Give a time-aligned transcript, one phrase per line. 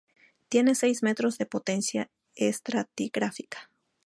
[0.49, 3.69] Tiene seis metros de potencia estratigráfica.